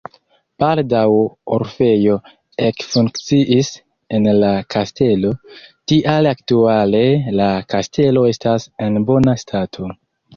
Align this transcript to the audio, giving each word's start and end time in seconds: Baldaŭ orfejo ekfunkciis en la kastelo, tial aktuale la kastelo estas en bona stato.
Baldaŭ 0.61 1.01
orfejo 1.57 2.15
ekfunkciis 2.67 3.69
en 4.19 4.25
la 4.43 4.49
kastelo, 4.75 5.33
tial 5.93 6.31
aktuale 6.31 7.03
la 7.41 7.51
kastelo 7.75 8.25
estas 8.31 8.67
en 8.87 8.99
bona 9.11 9.37
stato. 9.43 9.91